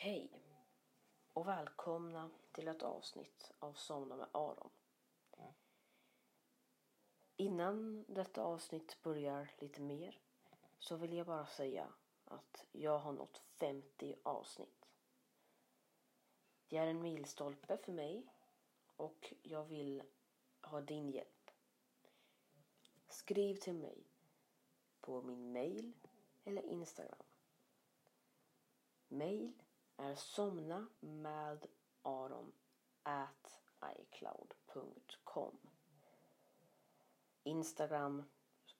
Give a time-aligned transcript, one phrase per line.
[0.00, 0.30] Hej
[1.32, 4.70] och välkomna till ett avsnitt av Somna med Aron.
[7.36, 10.20] Innan detta avsnitt börjar lite mer
[10.78, 11.92] så vill jag bara säga
[12.24, 14.88] att jag har nått 50 avsnitt.
[16.68, 18.26] Det är en milstolpe för mig
[18.96, 20.02] och jag vill
[20.62, 21.50] ha din hjälp.
[23.08, 24.06] Skriv till mig
[25.00, 25.92] på min mail
[26.44, 27.26] eller Instagram.
[29.08, 29.62] Mail
[29.98, 31.66] är somna med
[32.02, 32.52] aron
[33.02, 33.60] at
[33.98, 35.58] icloud.com.
[37.42, 38.24] Instagram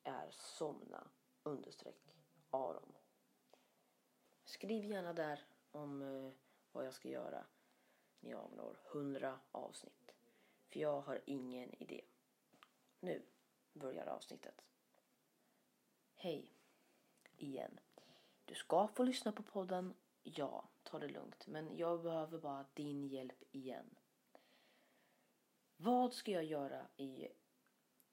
[0.02, 1.08] är somna
[1.42, 2.14] understreck
[2.50, 2.92] aron.
[4.44, 6.32] Skriv gärna där om eh,
[6.72, 7.46] vad jag ska göra
[8.20, 10.14] när jag når 100 avsnitt.
[10.68, 12.04] För jag har ingen idé.
[13.00, 13.22] Nu
[13.72, 14.64] börjar avsnittet.
[16.14, 16.52] Hej
[17.36, 17.80] igen.
[18.44, 19.94] Du ska få lyssna på podden.
[20.22, 21.46] Ja, ta det lugnt.
[21.46, 23.98] Men jag behöver bara din hjälp igen.
[25.76, 27.28] Vad ska jag göra i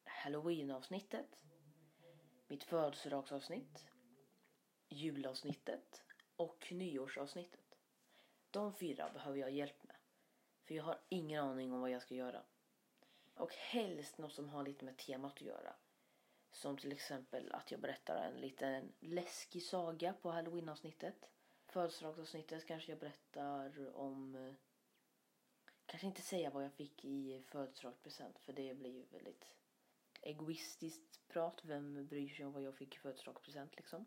[0.03, 1.43] Halloween-avsnittet?
[2.47, 3.85] Mitt födelsedagsavsnitt?
[4.89, 6.03] Julavsnittet?
[6.35, 7.77] Och nyårsavsnittet?
[8.51, 9.95] De fyra behöver jag hjälp med.
[10.63, 12.43] För jag har ingen aning om vad jag ska göra.
[13.35, 15.75] Och helst något som har lite med temat att göra.
[16.51, 21.29] Som till exempel att jag berättar en liten läskig saga på halloween-avsnittet.
[21.75, 24.35] Födelsedagsavsnittet kanske jag berättar om...
[24.35, 24.53] Eh,
[25.85, 29.45] kanske inte säga vad jag fick i födelsedagspresent för det blir ju väldigt
[30.21, 31.61] egoistiskt prat.
[31.63, 34.05] Vem bryr sig om vad jag fick i födelsedagspresent liksom?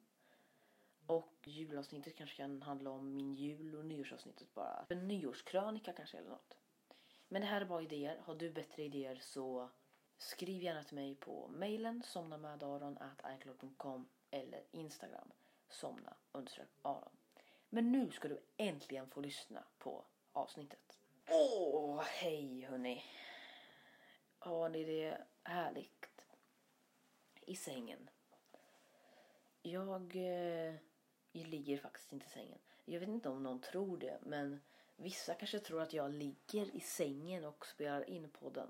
[1.07, 4.87] Och julavsnittet kanske kan handla om min jul och nyårsavsnittet bara.
[4.89, 6.59] En nyårskrönika kanske eller något.
[7.29, 8.21] Men det här är bara idéer.
[8.25, 9.71] Har du bättre idéer så
[10.17, 15.33] skriv gärna till mig på mailen somnamedaron.icloud.com eller Instagram
[15.69, 16.17] somna
[16.83, 17.18] aron.
[17.71, 20.99] Men nu ska du äntligen få lyssna på avsnittet.
[21.31, 23.05] Åh, hej hörni.
[24.39, 26.27] Har ni det härligt
[27.47, 28.11] i sängen?
[29.63, 30.75] Jag, eh,
[31.33, 32.59] jag ligger faktiskt inte i sängen.
[32.85, 34.61] Jag vet inte om någon tror det, men
[34.97, 38.69] vissa kanske tror att jag ligger i sängen och spelar in podden.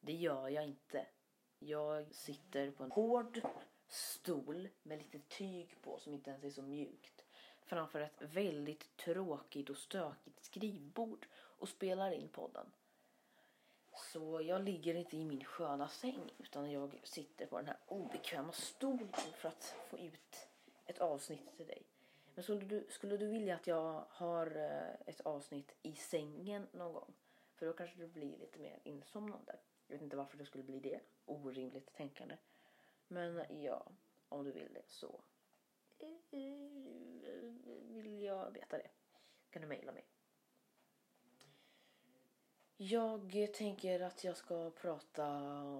[0.00, 1.06] Det gör jag inte.
[1.58, 3.40] Jag sitter på en hård
[3.88, 7.15] stol med lite tyg på som inte ens är så mjukt
[7.66, 12.66] framför ett väldigt tråkigt och stökigt skrivbord och spelar in podden.
[14.12, 18.52] Så jag ligger inte i min sköna säng utan jag sitter på den här obekväma
[18.52, 20.48] stolen för att få ut
[20.86, 21.82] ett avsnitt till dig.
[22.34, 26.92] Men skulle du, skulle du vilja att jag har eh, ett avsnitt i sängen någon
[26.92, 27.14] gång?
[27.54, 29.56] För då kanske du blir lite mer insomnande.
[29.86, 31.00] Jag vet inte varför det skulle bli det.
[31.26, 32.36] Orimligt tänkande.
[33.08, 33.86] Men ja,
[34.28, 35.20] om du vill det så
[38.26, 38.90] jag veta det.
[39.50, 40.04] Kan du mejla mig.
[42.76, 45.24] Jag tänker att jag ska prata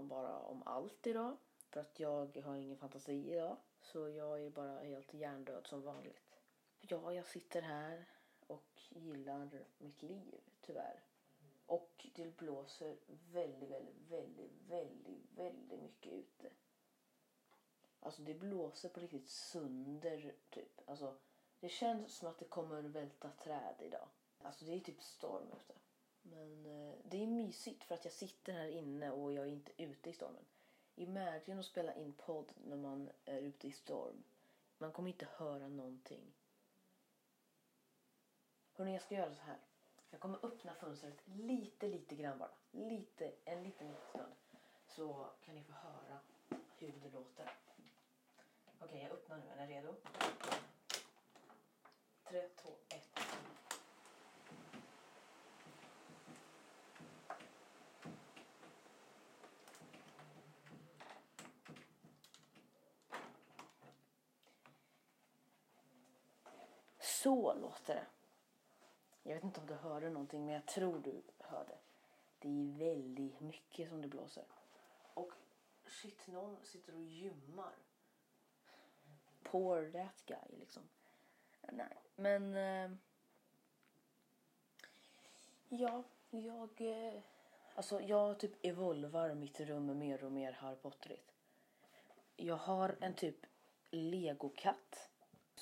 [0.03, 1.37] bara om allt idag.
[1.71, 3.57] För att jag har ingen fantasi idag.
[3.81, 6.41] Så jag är bara helt hjärndöd som vanligt.
[6.81, 8.05] Ja, jag sitter här
[8.47, 11.03] och gillar mitt liv, tyvärr.
[11.67, 12.97] Och det blåser
[13.33, 16.51] väldigt, väldigt, väldigt, väldigt, väldigt mycket ute.
[18.01, 20.81] Alltså det blåser på riktigt sönder, typ.
[20.89, 21.17] Alltså
[21.61, 24.09] det känns som att det kommer välta träd idag.
[24.43, 25.75] Alltså det är typ storm ute.
[26.23, 29.83] Men eh, det är mysigt för att jag sitter här inne och jag är inte
[29.83, 30.45] ute i stormen.
[30.95, 34.25] Imagine att spela in podd när man är ute i storm.
[34.79, 36.33] Man kommer inte höra någonting.
[38.73, 39.59] Hörrni, jag ska göra så här.
[40.11, 42.51] Jag kommer öppna fönstret lite, lite grann bara.
[42.71, 44.35] Lite, en liten stund.
[44.87, 46.21] Så kan ni få höra
[46.79, 47.53] hur det låter.
[48.81, 49.45] Okej, jag öppnar nu.
[49.63, 49.95] Är ni redo?
[52.25, 53.17] Tre, två, ett.
[67.27, 68.07] Så låter det.
[69.23, 71.75] Jag vet inte om du hörde någonting men jag tror du hörde.
[72.39, 74.45] Det är väldigt mycket som det blåser.
[75.15, 75.33] Och
[75.87, 77.73] shit, någon sitter och gymmar.
[79.43, 80.83] Poor that guy liksom.
[81.61, 82.57] Nej, men...
[82.57, 82.97] Eh,
[85.69, 86.71] ja, jag...
[86.81, 87.21] Eh,
[87.75, 91.33] alltså jag typ evolvar mitt rum mer och mer Harry Potterigt.
[92.37, 93.47] Jag har en typ
[93.91, 95.11] legokatt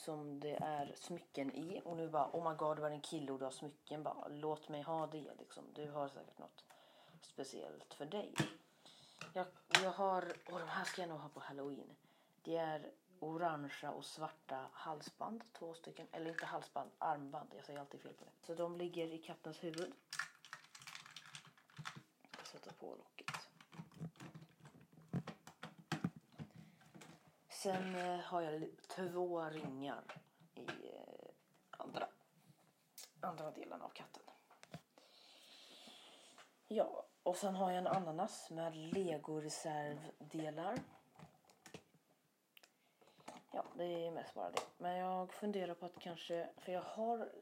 [0.04, 1.82] som det är smycken i.
[1.84, 4.02] Och nu bara, oh my god, var det en kille och du har smycken?
[4.02, 5.64] Bara, låt mig ha det liksom.
[5.74, 6.64] Du har säkert något
[7.20, 8.34] speciellt för dig.
[9.32, 9.46] Jag,
[9.82, 11.96] jag har, och de här ska jag nog ha på halloween.
[12.42, 12.90] Det är
[13.20, 15.44] orangea och svarta halsband.
[15.52, 16.06] Två stycken.
[16.12, 17.48] Eller inte halsband, armband.
[17.56, 18.46] Jag säger alltid fel på det.
[18.46, 19.92] Så de ligger i kattens huvud.
[22.38, 23.13] Jag sätter på locket.
[27.64, 30.04] Sen eh, har jag två ringar
[30.54, 31.28] i eh,
[31.70, 32.08] andra,
[33.20, 34.22] andra delen av katten.
[36.68, 40.78] Ja, och sen har jag en ananas med legoreservdelar.
[43.52, 44.62] Ja, det är mest bara det.
[44.78, 47.32] Men jag funderar på att kanske, för jag har,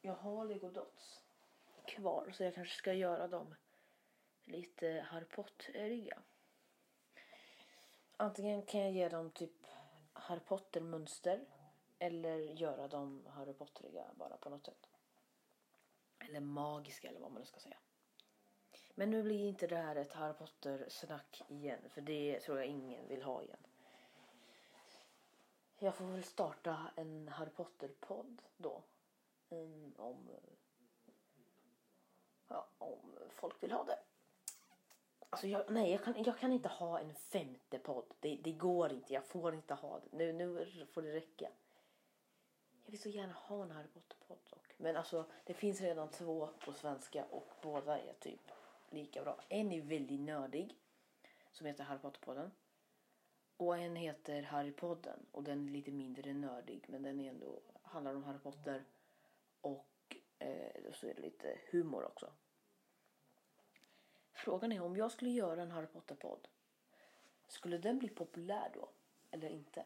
[0.00, 1.22] jag har Lego Dots
[1.84, 3.54] kvar så jag kanske ska göra dem
[4.44, 6.22] lite Harry Potter-riga.
[8.22, 9.66] Antingen kan jag ge dem typ
[10.12, 11.46] Harry Potter-mönster
[11.98, 14.88] eller göra dem Harry Potteriga bara på något sätt.
[16.18, 17.76] Eller magiska eller vad man nu ska säga.
[18.94, 23.08] Men nu blir inte det här ett Harry Potter-snack igen för det tror jag ingen
[23.08, 23.66] vill ha igen.
[25.78, 28.82] Jag får väl starta en Harry Potter-podd då.
[29.50, 30.30] Mm, om,
[32.48, 33.98] ja, om folk vill ha det.
[35.32, 38.04] Alltså jag, nej, jag kan, jag kan inte ha en femte podd.
[38.20, 39.14] Det, det går inte.
[39.14, 40.16] Jag får inte ha det.
[40.16, 41.48] Nu, nu får det räcka.
[42.84, 44.74] Jag vill så gärna ha en Harry Potter-podd dock.
[44.76, 48.40] Men alltså, det finns redan två på svenska och båda är typ
[48.90, 49.40] lika bra.
[49.48, 50.76] En är väldigt nördig,
[51.52, 52.50] som heter Harry Potter-podden.
[53.56, 58.14] Och en heter Harry-podden och den är lite mindre nördig men den är ändå, handlar
[58.14, 58.84] om Harry Potter
[59.60, 62.32] och eh, så är det lite humor också.
[64.42, 66.48] Frågan är om jag skulle göra en Harry Potter-podd.
[67.48, 68.88] Skulle den bli populär då?
[69.30, 69.84] Eller inte?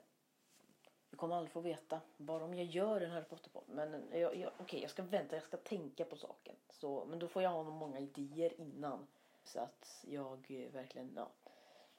[1.10, 2.00] Vi kommer aldrig få veta.
[2.16, 3.64] Bara om jag gör en Harry Potter-podd.
[3.68, 5.36] Men jag, jag, okej, jag ska vänta.
[5.36, 6.54] Jag ska tänka på saken.
[6.70, 9.06] Så, men då får jag ha många idéer innan.
[9.44, 11.30] Så att jag eh, verkligen, ja.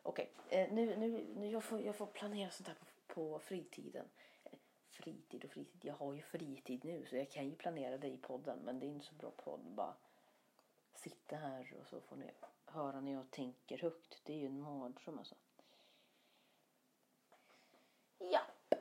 [0.03, 4.05] Okej, eh, nu, nu, nu jag, får, jag får planera sånt här på, på fritiden.
[4.43, 4.57] Eh,
[4.89, 5.85] fritid och fritid.
[5.85, 8.59] Jag har ju fritid nu så jag kan ju planera det i podden.
[8.63, 9.61] Men det är inte så bra podd.
[9.61, 9.93] Bara
[10.97, 12.31] sitta här och så får ni
[12.65, 14.21] höra när jag tänker högt.
[14.23, 15.35] Det är ju en mardröm alltså.
[18.19, 18.73] Japp.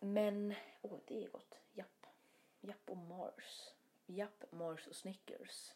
[0.00, 1.58] Men, åh det är gott.
[1.72, 2.06] Japp.
[2.60, 3.72] Japp och Mars.
[4.06, 5.72] Japp, Mars och Snickers.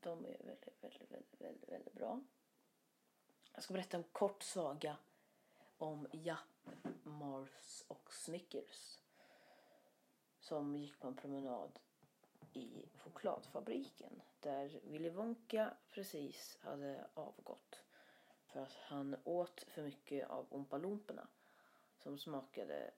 [0.00, 2.20] De är väldigt, väldigt, väldigt, väldigt, väldigt bra.
[3.52, 4.96] Jag ska berätta en kort saga
[5.78, 6.68] om Japp,
[7.02, 8.98] Mars och Snickers.
[10.40, 11.78] Som gick på en promenad
[12.52, 17.84] i chokladfabriken där Willy Wonka precis hade avgått
[18.46, 20.80] för att han åt för mycket av Oompa
[21.98, 22.90] som smakade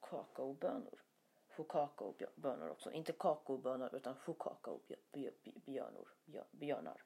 [0.00, 1.02] kakaobönor.
[1.48, 2.92] Chokakaobönor också.
[2.92, 6.08] Inte kakaobönor utan chokakaobjörnor.
[6.50, 7.02] Björnar.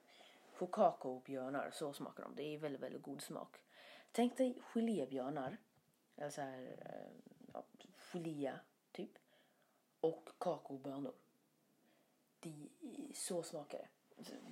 [0.52, 2.34] Chokakaobjörnar, så smakar de.
[2.34, 3.60] Det är väldigt, väldigt god smak.
[4.12, 5.56] Tänk dig gelébjörnar.
[6.16, 7.10] Eller så här, eh,
[7.52, 7.64] ja,
[8.12, 8.52] gelé
[8.92, 9.18] typ.
[10.00, 11.14] Och kakaobönor
[12.42, 12.68] di,
[13.14, 13.88] så smakar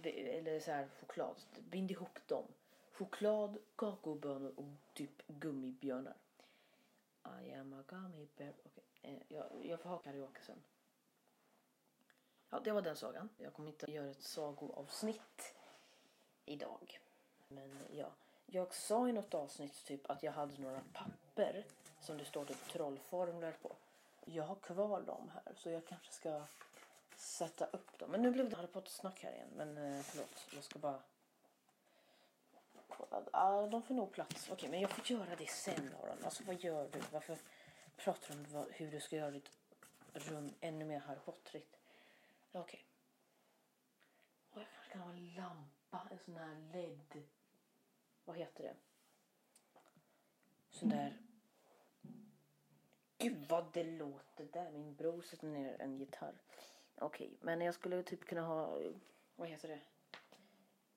[0.03, 0.37] det.
[0.39, 1.37] Eller så här choklad.
[1.59, 2.45] Bind ihop dem.
[2.93, 4.65] Choklad, kakaobönor och
[4.95, 6.17] typ gummibjörnar.
[7.43, 8.53] I am a gummy bear.
[8.65, 8.85] Okay.
[9.03, 10.63] eh, jag, jag får ha karaoke sen.
[12.51, 13.29] Ja, det var den sagan.
[13.39, 15.55] Jag kommer inte göra ett sagoavsnitt
[16.45, 17.01] idag.
[17.49, 18.11] Men ja,
[18.47, 21.65] jag sa i något avsnitt typ att jag hade några papper
[22.01, 23.73] som det står typ trollformler på.
[24.25, 26.43] Jag har kvar dem här så jag kanske ska
[27.21, 28.11] sätta upp dem.
[28.11, 29.49] Men nu blev det Harry Potter-snack här igen.
[29.57, 31.03] Men eh, förlåt, jag ska bara
[32.89, 33.23] kolla.
[33.33, 34.45] Ah, de får nog plats.
[34.45, 36.25] Okej, okay, men jag får göra det sen Aron.
[36.25, 37.01] Alltså vad gör du?
[37.13, 37.39] Varför
[37.97, 39.51] pratar du om vad, hur du ska göra ditt
[40.13, 41.77] rum ännu mer Harry Potterigt?
[42.53, 42.85] Okej.
[44.53, 44.63] Okay.
[44.63, 47.23] Oh, jag kanske kan ha en lampa, en sån här LED.
[48.25, 48.75] Vad heter det?
[50.71, 51.19] Sån där.
[53.19, 54.71] Gud vad det låter där.
[54.71, 56.35] Min bror sätter ner en gitarr.
[57.03, 58.79] Okej, okay, men jag skulle typ kunna ha,
[59.37, 59.81] vad heter det?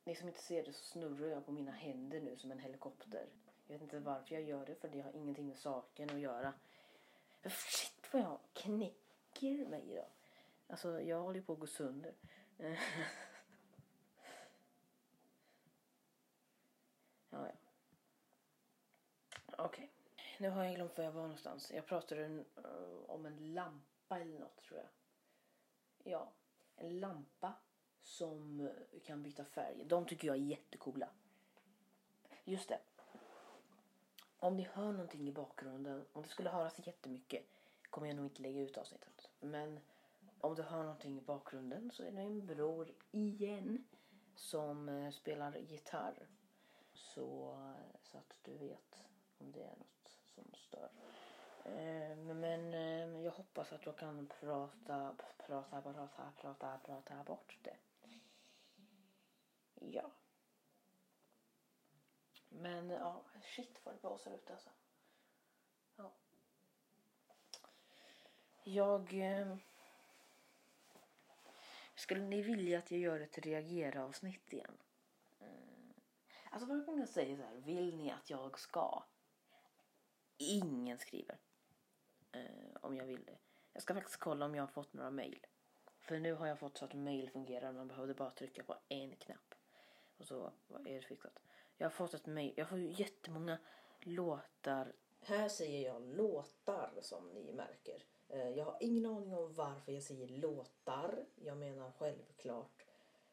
[0.03, 3.29] Ni som inte ser det så snurrar jag på mina händer nu som en helikopter.
[3.67, 6.53] Jag vet inte varför jag gör det för det har ingenting med saken att göra.
[7.43, 10.09] Shit vad jag knäcker mig idag.
[10.67, 12.13] Alltså jag håller på att gå sönder.
[17.29, 17.51] ja, ja.
[19.45, 19.65] Okej.
[19.65, 19.87] Okay.
[20.39, 21.71] Nu har jag glömt var jag var någonstans.
[21.71, 24.87] Jag pratade en, uh, om en lampa eller något tror jag.
[26.03, 26.31] Ja,
[26.75, 27.53] en lampa
[28.01, 29.83] som eh, kan byta färg.
[29.85, 31.09] De tycker jag är jättecoola.
[32.43, 32.79] Just det.
[34.37, 37.45] Om ni hör någonting i bakgrunden, om det skulle höras jättemycket
[37.89, 39.29] kommer jag nog inte lägga ut avsnittet.
[39.39, 39.79] Men
[40.39, 43.85] om du hör någonting i bakgrunden så är det min bror igen
[44.35, 46.27] som eh, spelar gitarr.
[46.93, 49.03] Så, eh, så att du vet
[49.37, 50.89] om det är något som stör.
[52.33, 52.72] Men
[53.63, 57.77] hoppas att jag kan prata, prata, prata, prata, prata bort det.
[59.79, 60.11] Ja.
[62.49, 64.69] Men ja, shit vad det blåser ut alltså.
[65.95, 66.11] Ja.
[68.63, 69.13] Jag...
[69.13, 69.57] Eh,
[71.95, 74.77] skulle ni vilja att jag gör ett reagera-avsnitt igen?
[75.39, 75.93] Mm.
[76.51, 79.03] alltså varje gång jag säger så här, vill ni att jag ska?
[80.37, 81.37] Ingen skriver.
[82.31, 83.37] Eh, om jag vill det.
[83.73, 85.45] Jag ska faktiskt kolla om jag har fått några mail.
[85.99, 87.71] För nu har jag fått så att mail fungerar.
[87.73, 89.55] Man behövde bara trycka på en knapp.
[90.17, 90.51] Och så
[90.85, 91.39] är det fixat.
[91.77, 92.53] Jag har fått ett mail.
[92.57, 93.57] Jag får ju jättemånga
[94.01, 94.93] låtar.
[95.21, 98.03] Här säger jag låtar som ni märker.
[98.29, 101.25] Eh, Jag har ingen aning om varför jag säger låtar.
[101.35, 102.85] Jag menar självklart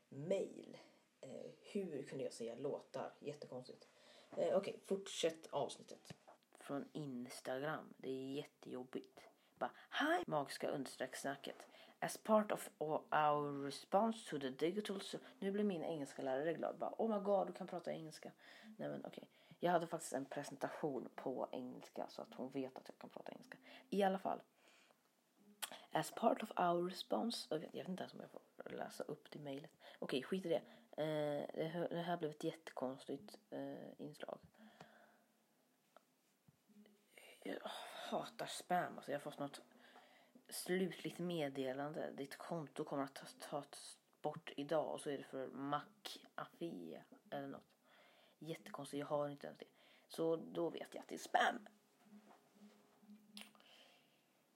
[0.08, 0.78] mail.
[1.20, 3.12] Eh, Hur kunde jag säga låtar?
[3.18, 3.88] Jättekonstigt.
[4.36, 6.12] Eh, Okej, fortsätt avsnittet.
[6.58, 7.94] från Instagram.
[7.96, 9.20] Det är jättejobbigt.
[9.60, 11.66] Bara, hi magiska understreck-snacket.
[11.98, 12.68] As part of
[13.10, 15.00] our response to the digital...
[15.00, 16.78] So nu blir min engelska lärare glad.
[16.78, 18.32] Bara, oh my god, du kan prata engelska.
[18.76, 19.28] Nej men okej.
[19.58, 23.32] Jag hade faktiskt en presentation på engelska så att hon vet att jag kan prata
[23.32, 23.58] engelska.
[23.90, 24.40] I alla fall.
[25.92, 27.46] As part of our response...
[27.50, 29.72] Jag vet, jag vet inte ens om jag får läsa upp det mejlet.
[29.98, 30.62] Okej, skit i det.
[31.02, 34.38] Eh, det, här, det här blev ett jättekonstigt eh, inslag.
[37.42, 37.70] Jag
[38.10, 38.96] hatar spam.
[38.96, 39.62] Alltså jag har fått något
[40.48, 42.10] slutligt meddelande.
[42.10, 47.48] Ditt konto kommer att tas, tas bort idag och så är det för McAfee eller
[47.48, 47.76] något.
[48.38, 49.66] Jättekonstigt, jag har inte ens det.
[50.08, 51.68] Så då vet jag att det är spam.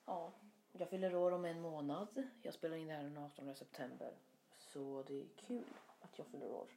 [0.04, 0.32] Ja,
[0.72, 2.28] jag fyller år om en månad.
[2.42, 4.14] Jag spelar in det här den 18 september.
[4.56, 6.68] Så det är kul att jag fyller år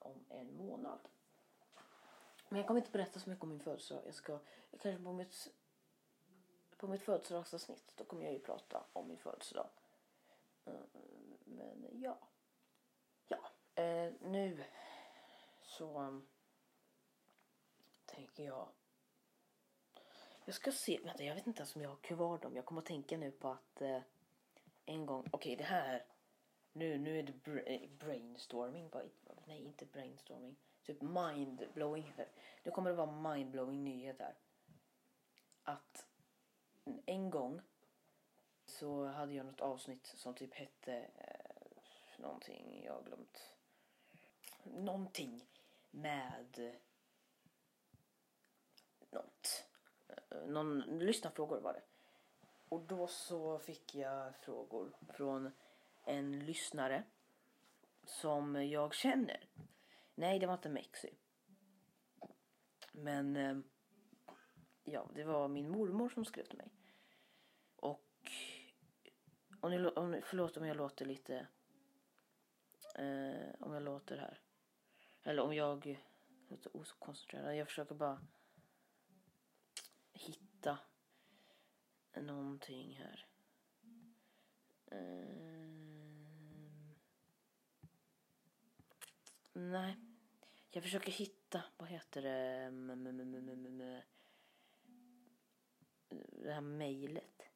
[0.00, 0.98] om en månad.
[2.48, 4.02] Men jag kommer inte berätta så mycket om min födelsedag.
[4.06, 4.32] Jag ska,
[4.70, 5.52] jag kanske på mitt,
[6.78, 9.68] på mitt födelsedagsavsnitt, då kommer jag ju prata om min födelsedag.
[10.64, 10.72] Eh,
[11.44, 12.18] men ja.
[13.28, 13.38] Ja,
[13.82, 14.64] eh, nu
[15.62, 16.26] så mm,
[18.06, 18.68] tänker jag.
[20.44, 22.56] Jag ska se, vänta jag vet inte ens om jag har kvar dem.
[22.56, 24.02] Jag kommer att tänka nu på att eh,
[24.84, 26.04] en gång, okej det här,
[26.72, 28.88] nu, nu är det bra- eh, brainstorming.
[28.88, 29.04] Bara,
[29.46, 30.56] nej inte brainstorming.
[30.82, 32.12] Typ mindblowing.
[32.62, 34.34] Nu kommer det vara mindblowing nyheter.
[35.62, 36.06] Att
[37.06, 37.60] en gång
[38.66, 43.54] så hade jag något avsnitt som typ hette eh, någonting, jag har glömt.
[44.62, 45.46] Någonting
[45.90, 46.72] med
[49.10, 49.66] något.
[50.08, 51.82] Eh, någon lyssnarfrågor var det.
[52.68, 55.52] Och då så fick jag frågor från
[56.04, 57.04] en lyssnare
[58.04, 59.48] som jag känner.
[60.14, 61.14] Nej, det var inte Mexi.
[62.92, 63.58] Men eh,
[64.84, 66.70] ja, det var min mormor som skrev till mig.
[67.76, 68.30] Och
[69.60, 71.46] om ni, om, ni- förlåt om jag låter lite...
[72.94, 74.40] Eh, om jag låter här.
[75.22, 75.98] Eller om jag
[76.48, 77.56] låter okoncentrerad.
[77.56, 78.26] Jag försöker bara
[80.12, 80.78] hitta
[82.14, 83.26] någonting här.
[84.86, 85.68] Eh,
[89.52, 89.96] nej.
[90.70, 92.70] Jag försöker hitta, vad heter det,
[96.30, 97.50] det här mejlet.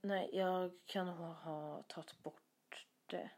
[0.00, 3.30] Nej, jag kan ha, ha tagit bort det.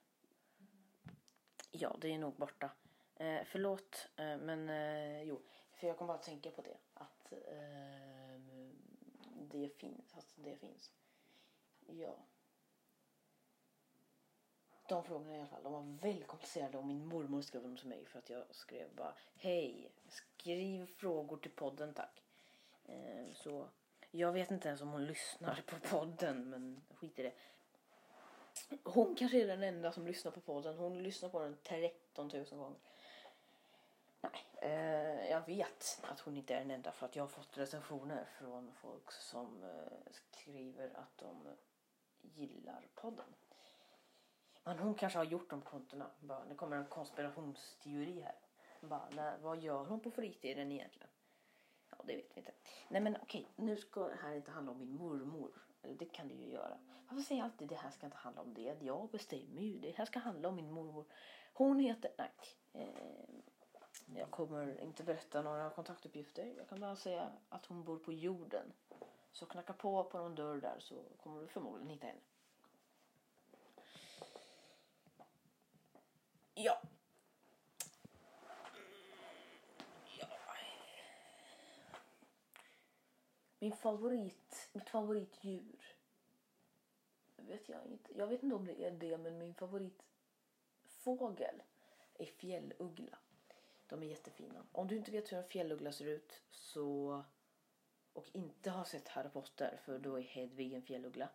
[1.71, 2.71] Ja, det är nog borta.
[3.15, 5.43] Eh, förlåt, eh, men eh, jo.
[5.73, 6.77] För jag kom bara att tänka på det.
[6.95, 8.41] Att eh,
[9.41, 10.15] det finns.
[10.15, 10.91] Att det finns.
[11.87, 12.17] Ja.
[14.89, 15.63] De frågorna i alla fall.
[15.63, 18.95] De var väldigt komplicerade och min mormor skrev dem till mig för att jag skrev
[18.95, 19.93] bara Hej,
[20.41, 22.23] skriv frågor till podden tack.
[22.85, 23.69] Eh, så
[24.11, 27.33] jag vet inte ens om hon lyssnar på podden men skit i det.
[28.85, 30.77] Hon kanske är den enda som lyssnar på podden.
[30.77, 32.79] Hon lyssnar på den 13 000 gånger.
[34.21, 37.59] Nej, eh, jag vet att hon inte är den enda för att jag har fått
[37.59, 41.49] recensioner från folk som eh, skriver att de
[42.23, 43.35] gillar podden.
[44.65, 46.11] Men hon kanske har gjort de kontona.
[46.21, 48.35] Bara, det kommer en konspirationsteori här.
[48.81, 51.11] Bara, nej, vad gör hon på fritiden egentligen?
[51.91, 52.53] Ja, det vet vi inte.
[52.89, 55.51] Nej men okej, nu ska det här inte handla om min mormor.
[55.83, 56.79] Eller det kan det ju göra.
[57.09, 58.77] Varför säger jag alltid det här ska inte handla om det?
[58.81, 59.79] Jag bestämmer ju.
[59.79, 61.05] Det här ska handla om min mormor.
[61.53, 62.11] Hon heter...
[62.19, 62.33] Nej.
[62.73, 63.41] Eh,
[64.17, 66.55] jag kommer inte berätta några kontaktuppgifter.
[66.57, 68.73] Jag kan bara säga att hon bor på jorden.
[69.33, 72.21] Så knacka på på någon dörr där så kommer du förmodligen hitta henne.
[75.17, 75.25] Ja.
[76.55, 76.83] Ja.
[83.63, 85.97] Min favorit, mitt favoritdjur.
[87.37, 88.19] Vet jag inte.
[88.19, 91.63] Jag vet inte om det är det, men min favoritfågel
[92.15, 93.19] är fjälluggla.
[93.87, 94.67] De är jättefina.
[94.73, 97.25] Om du inte vet hur en fjälluggla ser ut så
[98.13, 101.29] och inte har sett Harry Potter för då är Hedvig en fjälluggla.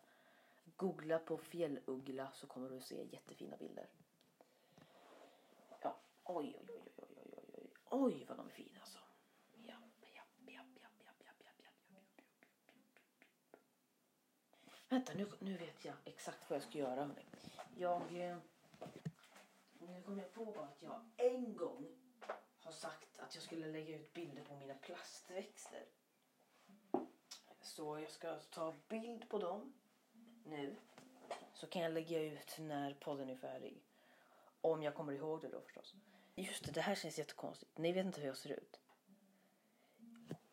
[0.76, 3.88] Googla på fjälluggla så kommer du se jättefina bilder.
[5.82, 8.75] Ja, oj, oj, oj, oj, oj, oj, oj, oj, oj vad de är fina
[15.16, 17.10] nu, nu vet jag exakt vad jag ska göra.
[17.78, 18.00] Jag...
[18.16, 18.36] eh,
[19.78, 21.86] Nu kom jag på att jag en gång
[22.60, 25.84] har sagt att jag skulle lägga ut bilder på mina plastväxter.
[27.62, 29.72] Så jag ska ta bild på dem
[30.44, 30.76] nu.
[31.54, 33.82] Så kan jag lägga ut när podden är färdig.
[34.60, 35.94] Om jag kommer ihåg det då förstås.
[36.34, 37.78] Just det, det här känns jättekonstigt.
[37.78, 38.80] Ni vet inte hur jag ser ut.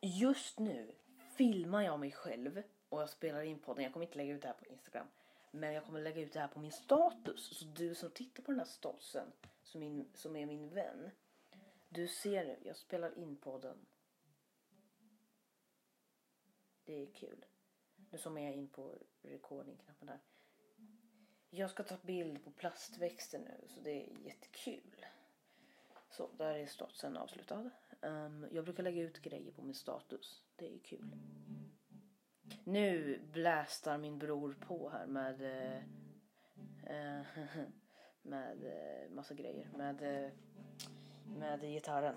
[0.02, 0.96] Just nu
[1.36, 2.64] filmar jag mig själv
[2.94, 3.84] och jag spelar in podden.
[3.84, 5.08] Jag kommer inte lägga ut det här på Instagram.
[5.52, 7.58] Men jag kommer lägga ut det här på min status.
[7.58, 9.32] Så du som tittar på den här statusen,
[9.64, 11.12] som, min, som är min vän.
[11.90, 13.86] Du ser nu, jag spelar in podden.
[16.86, 17.46] Det är kul.
[18.10, 20.20] Nu zoomar jag in på recording-knappen där.
[21.50, 25.06] Jag ska ta bild på plastväxter nu så det är jättekul.
[26.10, 27.70] Så, där är statusen avslutad.
[28.02, 30.44] Um, jag brukar lägga ut grejer på min status.
[30.56, 31.16] Det är kul.
[32.64, 35.42] Nu blästar min bror på här med
[36.84, 37.26] eh,
[38.22, 39.70] med eh, massa grejer.
[39.78, 40.32] Med, eh,
[41.26, 42.16] med gitarren.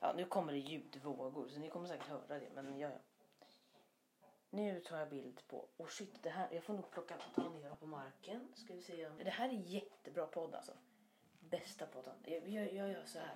[0.00, 2.50] Ja, nu kommer det ljudvågor så ni kommer säkert höra det.
[2.54, 2.98] Men ja, ja.
[4.50, 5.68] Nu tar jag bild på...
[5.76, 8.48] Oh shit, det här, jag får nog plocka ta ner dem på marken.
[8.54, 9.18] Ska vi se om...
[9.18, 10.72] Det här är jättebra podd alltså.
[11.40, 12.14] Bästa podden.
[12.24, 13.34] Jag, jag, jag gör så här.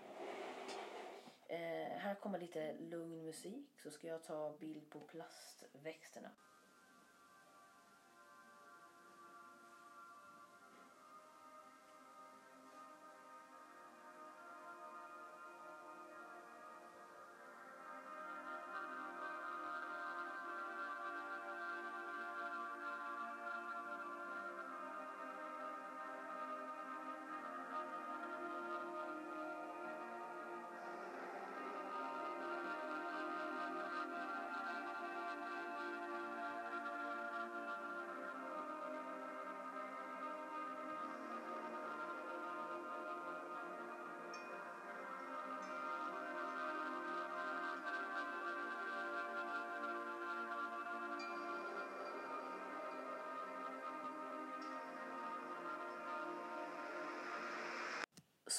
[1.50, 6.30] Eh, här kommer lite lugn musik så ska jag ta bild på plastväxterna.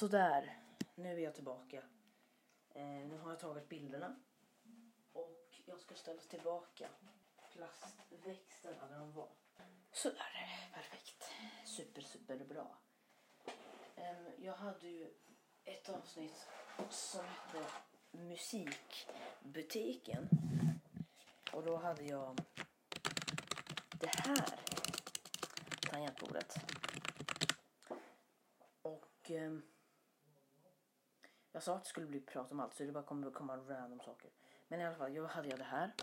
[0.01, 0.57] Sådär,
[0.95, 1.83] nu är jag tillbaka.
[2.73, 4.15] Eh, nu har jag tagit bilderna.
[5.13, 6.89] Och jag ska ställa tillbaka
[7.53, 9.29] plastväxterna där de var.
[9.91, 11.31] Sådär, perfekt.
[11.65, 12.77] Super, super bra.
[13.95, 15.13] Eh, jag hade ju
[15.63, 16.47] ett avsnitt
[16.89, 17.65] som hette
[18.11, 20.29] Musikbutiken.
[21.53, 22.39] Och då hade jag
[23.99, 24.59] det här
[25.81, 26.55] tangentbordet.
[28.81, 29.51] Och Eh,
[31.51, 33.99] jag sa att det skulle bli prat om allt så det bara kommer komma random
[33.99, 34.31] saker.
[34.67, 35.93] Men i alla fall, jag hade jag det här.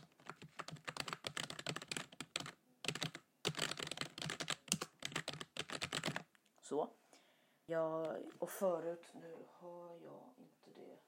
[6.60, 6.90] Så.
[7.66, 10.98] Jag, och förut, nu har jag inte det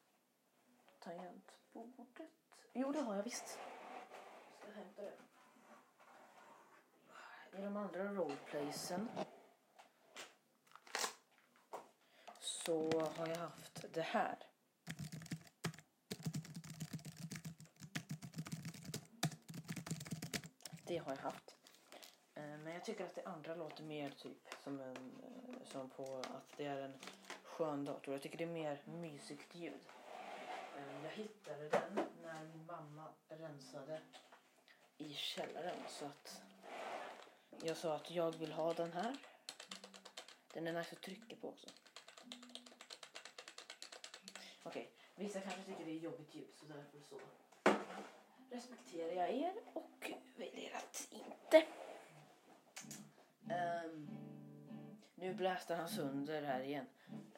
[0.98, 2.30] tangentbordet.
[2.72, 3.58] Jo, det har jag visst.
[4.52, 5.12] Jag ska hämta det.
[7.58, 9.08] I de andra roleplaysen
[12.70, 14.38] så har jag haft det här.
[20.86, 21.56] Det har jag haft.
[22.34, 26.18] Eh, men jag tycker att det andra låter mer typ som, en, eh, som på
[26.18, 26.94] att det är en
[27.44, 28.14] skön dator.
[28.14, 29.80] Jag tycker det är mer mysigt ljud.
[30.76, 34.00] Eh, jag hittade den när min mamma rensade
[34.98, 36.42] i källaren så att
[37.62, 39.16] jag sa att jag vill ha den här.
[40.52, 41.66] Den är nice att trycka på också.
[44.70, 47.20] Okej, vissa kanske tycker det är jobbigt ljud så därför så
[48.50, 51.66] respekterar jag er och väljer att inte.
[53.84, 54.08] Um,
[55.14, 56.86] nu blästar han sönder här igen,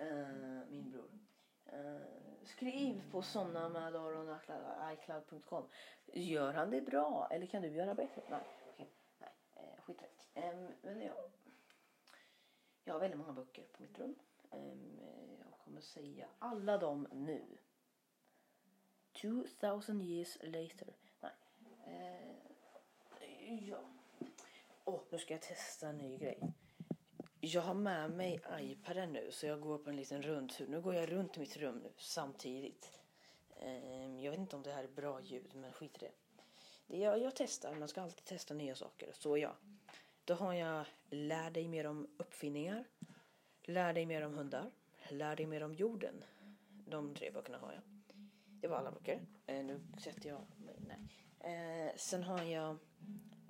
[0.00, 1.10] uh, min bror.
[1.72, 3.68] Uh, skriv på såna
[6.12, 8.22] Gör han det bra eller kan du göra bättre?
[8.30, 8.40] Nej,
[8.72, 8.90] okej.
[9.18, 10.02] Nej, eh, Uh, skit
[10.34, 11.16] Um, ehm, men jag,
[12.84, 14.14] jag har väldigt många böcker på mitt rum.
[14.50, 14.98] Um,
[15.82, 17.58] säga alla dem nu.
[19.12, 20.94] 2000 years later.
[21.20, 21.32] Nej.
[21.86, 23.80] Eh, ja.
[24.84, 26.40] Åh, nu ska jag testa en ny grej.
[27.40, 30.68] Jag har med mig iPaden nu så jag går på en liten rundtur.
[30.68, 33.00] Nu går jag runt mitt rum nu samtidigt.
[33.56, 36.12] Eh, jag vet inte om det här är bra ljud men skit i det.
[36.86, 39.12] det jag, jag testar, man ska alltid testa nya saker.
[39.12, 39.56] Så ja.
[40.24, 42.84] Då har jag Lär dig mer om uppfinningar.
[43.62, 44.70] Lär dig mer om hundar.
[45.12, 46.24] Lär dig mer om jorden.
[46.86, 47.82] De tre böckerna har jag.
[48.60, 49.26] Det var alla böcker.
[49.46, 50.98] Eh, nu sätter jag mig, nej.
[51.40, 52.78] Eh, sen har jag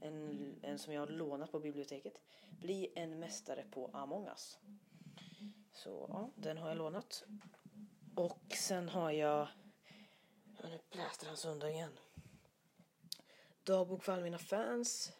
[0.00, 2.20] en, en som jag har lånat på biblioteket.
[2.50, 4.58] Bli en mästare på Among us.
[5.72, 7.24] Så ja, den har jag lånat.
[8.16, 9.48] Och sen har jag...
[10.62, 11.98] Ja, nu bläster han sönder igen.
[13.62, 15.12] Dagbok för alla mina fans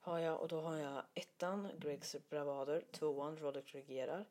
[0.00, 4.26] har jag och då har jag ettan Gregs bravader, tvåan Roderick regerar,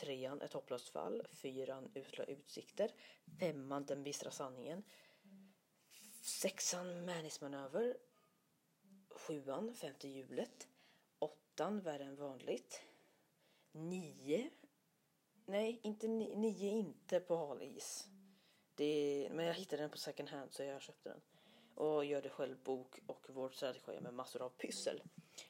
[0.00, 2.92] trean Ett hopplöst fall, fyran Usla utsikter,
[3.40, 4.82] femman Den bistra sanningen,
[6.22, 7.96] sexan Manismanöver.
[9.10, 10.68] sjuan Femte hjulet,
[11.18, 12.82] åttan Värre än vanligt,
[13.72, 14.50] nio
[15.46, 18.08] Nej, inte nio, nio inte på hal is.
[18.74, 21.20] Det, men jag hittade den på second hand så jag köpte den
[21.74, 25.02] och gör det själv bok och vår strategi med massor av pyssel.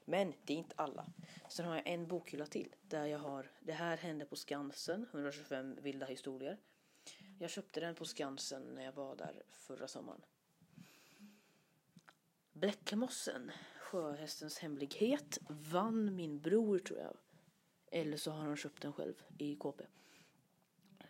[0.04, 1.06] Men det är inte alla.
[1.48, 5.78] Sen har jag en bokhylla till där jag har Det här hände på Skansen, 125
[5.82, 6.58] vilda historier.
[7.38, 10.20] Jag köpte den på Skansen när jag var där förra sommaren.
[12.52, 17.16] Bläckmossen, Sjöhästens hemlighet, vann min bror tror jag.
[17.92, 19.84] Eller så har han köpt den själv i KP.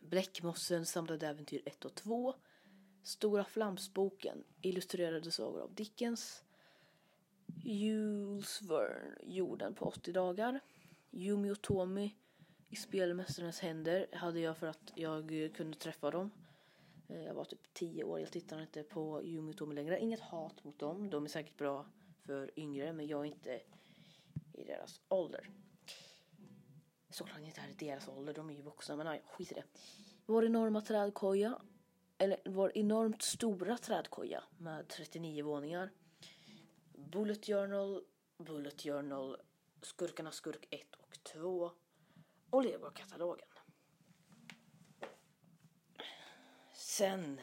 [0.01, 2.35] Bläckmossen samlade äventyr 1 och 2
[3.03, 6.45] Stora Flamsboken, illustrerade sagor av Dickens.
[7.63, 10.61] Jules Verne, Jorden på 80 dagar.
[11.11, 12.17] Yumi och Tomi
[12.69, 16.31] i Spelmästarnas händer hade jag för att jag kunde träffa dem.
[17.09, 20.01] Eh, jag var typ 10 år, jag tittar inte på Yumi och Tomi längre.
[20.01, 21.87] Inget hat mot dem, de är säkert bra
[22.23, 23.61] för yngre men jag är inte
[24.53, 25.51] i deras ålder.
[27.11, 29.65] Såklart inte här i deras ålder, de är ju vuxna men nej, skit i det.
[30.27, 31.63] Vår enorma trädkoja
[32.19, 35.91] eller vår enormt stora trädkoja med 39 våningar.
[37.13, 38.05] Bullet Journal,
[38.39, 39.37] Bullet Journal,
[39.83, 41.71] Skurkarnas skurk 1 och 2
[42.51, 43.49] och Lego-katalogen.
[46.73, 47.41] Sen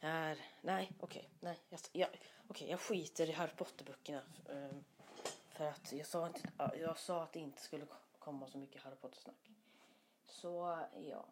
[0.00, 0.38] är...
[0.60, 1.20] Nej, okej.
[1.20, 2.08] Okay, nej, jag, jag,
[2.48, 4.22] okay, jag skiter i Harry Potter-böckerna.
[4.48, 4.84] Ehm,
[5.48, 7.86] för att jag sa, inte, jag sa att det inte skulle
[8.18, 9.50] komma så mycket Harry Potter-snack.
[10.26, 11.28] Så ja.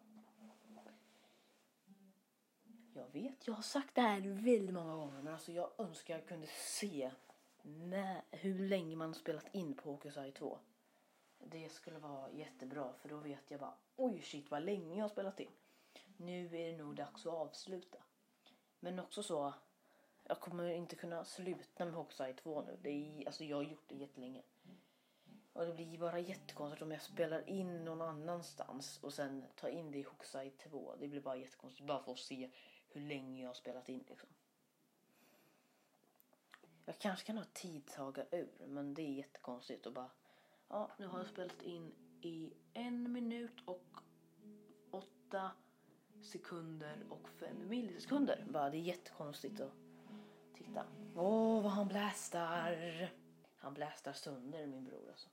[2.93, 6.27] Jag vet, jag har sagt det här väldigt många gånger men alltså jag önskar jag
[6.27, 7.11] kunde se
[7.63, 10.59] när, hur länge man spelat in på Hokusai 2.
[11.39, 15.09] Det skulle vara jättebra för då vet jag bara oj shit vad länge jag har
[15.09, 15.51] spelat in.
[16.17, 17.97] Nu är det nog dags att avsluta.
[18.79, 19.53] Men också så,
[20.23, 22.77] jag kommer inte kunna sluta med Hokusai 2 nu.
[22.81, 24.41] Det är, alltså jag har gjort det jättelänge.
[25.53, 29.91] Och det blir bara jättekonstigt om jag spelar in någon annanstans och sen tar in
[29.91, 30.95] det i Hokusai 2.
[30.99, 32.51] Det blir bara jättekonstigt bara för att se
[32.89, 34.29] hur länge jag har spelat in liksom.
[36.91, 40.09] Jag kanske kan ha tidtaga ur men det är jättekonstigt och bara
[40.67, 43.83] ja nu har jag spelat in i en minut och
[44.91, 45.51] åtta
[46.21, 48.45] sekunder och fem millisekunder.
[48.49, 49.71] Bara det är jättekonstigt att
[50.57, 50.85] titta.
[51.15, 53.09] Åh vad han blästar.
[53.57, 55.29] Han blästar sönder min bror alltså.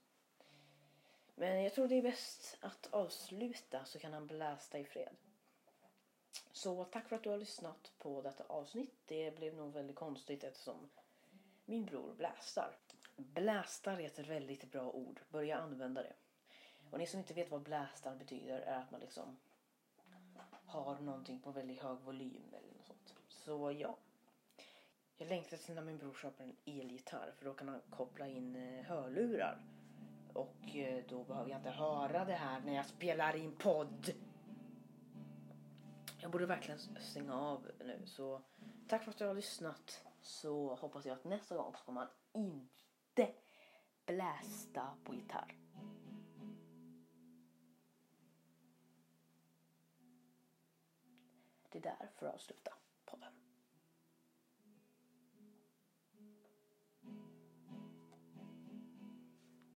[1.35, 5.15] Men jag tror det är bäst att avsluta så kan han blästa i fred.
[6.51, 8.93] Så tack för att du har lyssnat på detta avsnitt.
[9.05, 10.89] Det blev nog väldigt konstigt eftersom
[11.69, 12.75] min bror blästar.
[13.15, 15.21] Blästar är ett väldigt bra ord.
[15.29, 16.13] Börja använda det.
[16.91, 19.37] Och ni som inte vet vad blästar betyder är att man liksom
[20.65, 23.15] har någonting på väldigt hög volym eller något sånt.
[23.27, 23.97] Så ja.
[25.17, 28.55] Jag längtar till när min bror köper en elgitarr för då kan han koppla in
[28.55, 29.61] eh, hörlurar.
[30.33, 34.13] Och eh, då behöver jag inte höra det här när jag spelar in podd.
[36.17, 38.01] Jag borde verkligen stänga av nu.
[38.05, 38.41] Så
[38.87, 40.08] tack för att du har lyssnat.
[40.29, 43.33] Så hoppas jag att nästa gång så kommer man inte
[44.05, 45.57] blästa på gitarr.
[51.69, 52.78] Det är där för att avsluta.